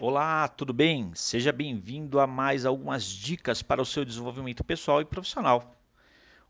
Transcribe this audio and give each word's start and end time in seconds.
Olá, 0.00 0.48
tudo 0.48 0.72
bem? 0.72 1.14
Seja 1.14 1.52
bem-vindo 1.52 2.18
a 2.18 2.26
mais 2.26 2.66
algumas 2.66 3.04
dicas 3.04 3.62
para 3.62 3.80
o 3.80 3.86
seu 3.86 4.04
desenvolvimento 4.04 4.64
pessoal 4.64 5.00
e 5.00 5.04
profissional. 5.04 5.72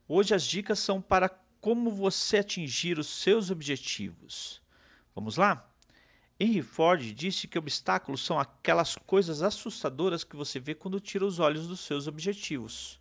Hoje 0.08 0.34
as 0.34 0.44
dicas 0.44 0.78
são 0.78 0.98
para 0.98 1.28
como 1.60 1.90
você 1.90 2.38
atingir 2.38 2.98
os 2.98 3.06
seus 3.06 3.50
objetivos. 3.50 4.62
Vamos 5.14 5.36
lá? 5.36 5.68
Henry 6.40 6.62
Ford 6.62 7.02
disse 7.12 7.46
que 7.46 7.58
obstáculos 7.58 8.24
são 8.24 8.40
aquelas 8.40 8.96
coisas 8.96 9.42
assustadoras 9.42 10.24
que 10.24 10.36
você 10.36 10.58
vê 10.58 10.74
quando 10.74 10.98
tira 10.98 11.26
os 11.26 11.38
olhos 11.38 11.66
dos 11.66 11.80
seus 11.80 12.06
objetivos. 12.06 12.98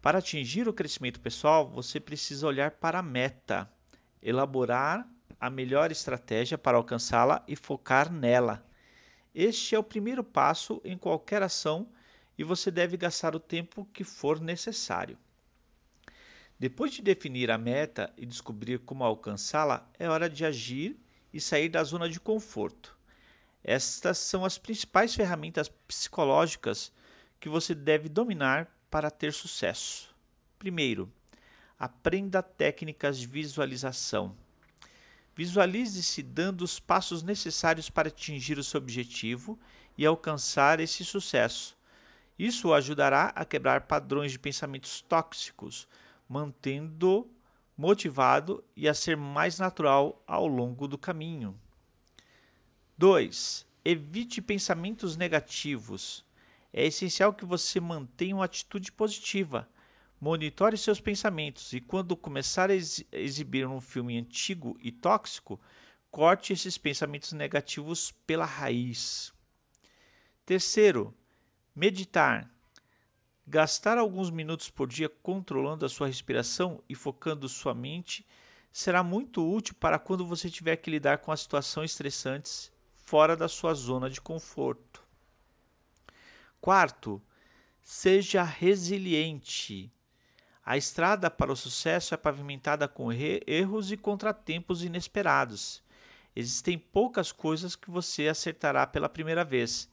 Para 0.00 0.20
atingir 0.20 0.66
o 0.66 0.72
crescimento 0.72 1.20
pessoal, 1.20 1.68
você 1.68 2.00
precisa 2.00 2.46
olhar 2.46 2.70
para 2.70 3.00
a 3.00 3.02
meta, 3.02 3.70
elaborar 4.22 5.06
a 5.38 5.50
melhor 5.50 5.92
estratégia 5.92 6.56
para 6.56 6.78
alcançá-la 6.78 7.44
e 7.46 7.54
focar 7.54 8.10
nela 8.10 8.64
este 9.34 9.74
é 9.74 9.78
o 9.78 9.82
primeiro 9.82 10.22
passo 10.22 10.80
em 10.84 10.96
qualquer 10.96 11.42
ação 11.42 11.88
e 12.38 12.44
você 12.44 12.70
deve 12.70 12.96
gastar 12.96 13.34
o 13.34 13.40
tempo 13.40 13.88
que 13.92 14.04
for 14.04 14.40
necessário. 14.40 15.18
Depois 16.58 16.92
de 16.92 17.02
definir 17.02 17.50
a 17.50 17.58
meta 17.58 18.12
e 18.16 18.24
descobrir 18.24 18.78
como 18.78 19.02
alcançá-la, 19.02 19.90
é 19.98 20.08
hora 20.08 20.30
de 20.30 20.44
agir 20.44 20.96
e 21.32 21.40
sair 21.40 21.68
da 21.68 21.82
zona 21.82 22.08
de 22.08 22.20
conforto. 22.20 22.96
Estas 23.62 24.18
são 24.18 24.44
as 24.44 24.56
principais 24.56 25.14
ferramentas 25.14 25.68
psicológicas 25.68 26.92
que 27.40 27.48
você 27.48 27.74
deve 27.74 28.08
dominar 28.08 28.70
para 28.88 29.10
ter 29.10 29.32
sucesso. 29.32 30.14
Primeiro, 30.58 31.12
aprenda 31.78 32.42
técnicas 32.42 33.18
de 33.18 33.26
visualização. 33.26 34.36
Visualize-se 35.36 36.22
dando 36.22 36.62
os 36.62 36.78
passos 36.78 37.22
necessários 37.22 37.90
para 37.90 38.08
atingir 38.08 38.58
o 38.58 38.64
seu 38.64 38.78
objetivo 38.78 39.58
e 39.98 40.06
alcançar 40.06 40.78
esse 40.80 41.04
sucesso. 41.04 41.76
Isso 42.38 42.68
o 42.68 42.74
ajudará 42.74 43.32
a 43.34 43.44
quebrar 43.44 43.82
padrões 43.82 44.32
de 44.32 44.38
pensamentos 44.38 45.00
tóxicos, 45.00 45.88
mantendo 46.28 47.28
motivado 47.76 48.62
e 48.76 48.88
a 48.88 48.94
ser 48.94 49.16
mais 49.16 49.58
natural 49.58 50.22
ao 50.26 50.46
longo 50.46 50.86
do 50.86 50.96
caminho. 50.96 51.58
2. 52.96 53.66
Evite 53.84 54.40
pensamentos 54.40 55.16
negativos. 55.16 56.24
É 56.72 56.86
essencial 56.86 57.32
que 57.32 57.44
você 57.44 57.80
mantenha 57.80 58.36
uma 58.36 58.44
atitude 58.44 58.92
positiva. 58.92 59.68
Monitore 60.24 60.78
seus 60.78 60.98
pensamentos 60.98 61.74
e, 61.74 61.82
quando 61.82 62.16
começar 62.16 62.70
a 62.70 62.74
exibir 62.74 63.66
um 63.66 63.78
filme 63.78 64.16
antigo 64.16 64.74
e 64.80 64.90
tóxico, 64.90 65.60
corte 66.10 66.50
esses 66.50 66.78
pensamentos 66.78 67.34
negativos 67.34 68.10
pela 68.26 68.46
raiz. 68.46 69.34
Terceiro, 70.46 71.14
meditar. 71.76 72.50
Gastar 73.46 73.98
alguns 73.98 74.30
minutos 74.30 74.70
por 74.70 74.88
dia 74.88 75.10
controlando 75.10 75.84
a 75.84 75.90
sua 75.90 76.06
respiração 76.06 76.82
e 76.88 76.94
focando 76.94 77.46
sua 77.46 77.74
mente 77.74 78.26
será 78.72 79.02
muito 79.02 79.46
útil 79.46 79.74
para 79.74 79.98
quando 79.98 80.26
você 80.26 80.48
tiver 80.48 80.76
que 80.76 80.90
lidar 80.90 81.18
com 81.18 81.32
as 81.32 81.40
situações 81.40 81.90
estressantes 81.90 82.72
fora 82.94 83.36
da 83.36 83.46
sua 83.46 83.74
zona 83.74 84.08
de 84.08 84.22
conforto. 84.22 85.04
Quarto, 86.62 87.20
seja 87.82 88.42
resiliente. 88.42 89.92
A 90.66 90.78
estrada 90.78 91.30
para 91.30 91.52
o 91.52 91.56
sucesso 91.56 92.14
é 92.14 92.16
pavimentada 92.16 92.88
com 92.88 93.12
erros 93.12 93.92
e 93.92 93.98
contratempos 93.98 94.82
inesperados. 94.82 95.82
Existem 96.34 96.78
poucas 96.78 97.30
coisas 97.30 97.76
que 97.76 97.90
você 97.90 98.28
acertará 98.28 98.86
pela 98.86 99.08
primeira 99.08 99.44
vez. 99.44 99.90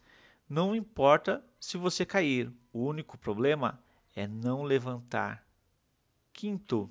Não 0.47 0.73
importa 0.73 1.43
se 1.59 1.77
você 1.77 2.05
cair, 2.05 2.49
o 2.71 2.85
único 2.85 3.17
problema 3.17 3.83
é 4.15 4.25
não 4.25 4.63
levantar. 4.63 5.45
Quinto, 6.31 6.89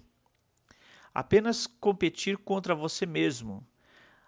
apenas 1.15 1.67
competir 1.67 2.37
contra 2.37 2.75
você 2.75 3.07
mesmo. 3.07 3.67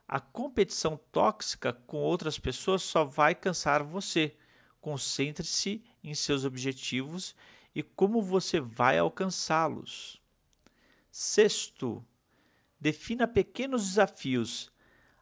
A 0.08 0.18
competição 0.18 0.98
tóxica 1.12 1.74
com 1.74 1.98
outras 1.98 2.38
pessoas 2.38 2.82
só 2.82 3.04
vai 3.04 3.34
cansar 3.34 3.82
você. 3.82 4.34
Concentre-se 4.80 5.84
em 6.02 6.14
seus 6.14 6.44
objetivos 6.46 7.36
e 7.74 7.82
como 7.82 8.20
você 8.20 8.60
vai 8.60 8.98
alcançá-los. 8.98 10.20
Sexto, 11.10 12.04
defina 12.80 13.26
pequenos 13.26 13.86
desafios. 13.88 14.72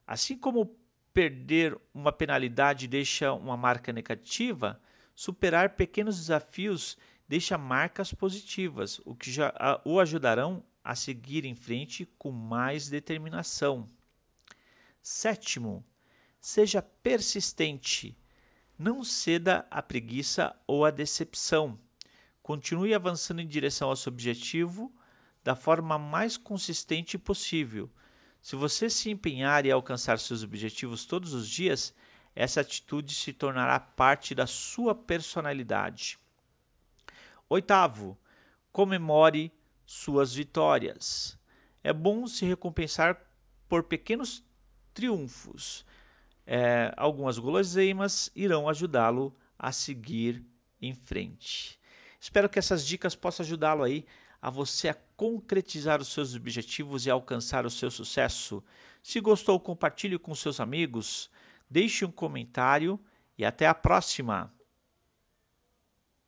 Assim 0.06 0.36
como 0.36 0.76
perder 1.12 1.78
uma 1.92 2.12
penalidade 2.12 2.86
deixa 2.86 3.32
uma 3.32 3.56
marca 3.56 3.92
negativa, 3.92 4.80
superar 5.14 5.70
pequenos 5.70 6.16
desafios 6.16 6.96
deixa 7.28 7.56
marcas 7.56 8.12
positivas, 8.12 9.00
o 9.04 9.14
que 9.14 9.30
já 9.30 9.52
o 9.84 10.00
ajudarão 10.00 10.64
a 10.82 10.96
seguir 10.96 11.44
em 11.44 11.54
frente 11.54 12.04
com 12.18 12.32
mais 12.32 12.88
determinação. 12.88 13.88
Sétimo, 15.02 15.84
seja 16.40 16.82
persistente. 16.82 18.16
Não 18.78 19.04
ceda 19.04 19.66
à 19.70 19.82
preguiça 19.82 20.56
ou 20.66 20.84
à 20.84 20.90
decepção. 20.90 21.78
Continue 22.50 22.92
avançando 22.94 23.40
em 23.40 23.46
direção 23.46 23.90
ao 23.90 23.94
seu 23.94 24.10
objetivo 24.10 24.92
da 25.44 25.54
forma 25.54 25.96
mais 25.96 26.36
consistente 26.36 27.16
possível. 27.16 27.88
Se 28.42 28.56
você 28.56 28.90
se 28.90 29.08
empenhar 29.08 29.64
e 29.64 29.70
alcançar 29.70 30.18
seus 30.18 30.42
objetivos 30.42 31.04
todos 31.04 31.32
os 31.32 31.48
dias, 31.48 31.94
essa 32.34 32.60
atitude 32.60 33.14
se 33.14 33.32
tornará 33.32 33.78
parte 33.78 34.34
da 34.34 34.48
sua 34.48 34.96
personalidade. 34.96 36.18
Oitavo, 37.48 38.18
comemore 38.72 39.52
suas 39.86 40.34
vitórias. 40.34 41.38
É 41.84 41.92
bom 41.92 42.26
se 42.26 42.44
recompensar 42.44 43.16
por 43.68 43.84
pequenos 43.84 44.42
triunfos. 44.92 45.86
É, 46.44 46.92
algumas 46.96 47.38
guloseimas 47.38 48.28
irão 48.34 48.68
ajudá-lo 48.68 49.32
a 49.56 49.70
seguir 49.70 50.44
em 50.82 50.92
frente. 50.92 51.78
Espero 52.20 52.48
que 52.48 52.58
essas 52.58 52.86
dicas 52.86 53.14
possam 53.14 53.44
ajudá-lo 53.44 53.82
aí 53.82 54.04
a 54.42 54.50
você 54.50 54.88
a 54.88 54.96
concretizar 55.16 56.00
os 56.00 56.08
seus 56.08 56.34
objetivos 56.34 57.06
e 57.06 57.10
alcançar 57.10 57.64
o 57.64 57.70
seu 57.70 57.90
sucesso. 57.90 58.62
Se 59.02 59.20
gostou, 59.20 59.58
compartilhe 59.58 60.18
com 60.18 60.34
seus 60.34 60.60
amigos, 60.60 61.30
deixe 61.68 62.04
um 62.04 62.10
comentário 62.10 63.00
e 63.38 63.44
até 63.44 63.66
a 63.66 63.74
próxima! 63.74 64.52